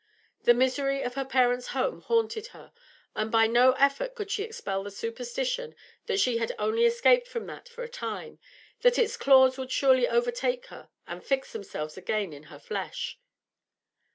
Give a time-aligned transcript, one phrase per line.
[0.45, 2.73] The misery of her parents' home haunted her,
[3.15, 5.75] and by no effort could she expel the superstition
[6.07, 8.39] that she had only escaped from that for a time,
[8.81, 13.19] that its claws would surely overtake her and fix themselves again in her flesh.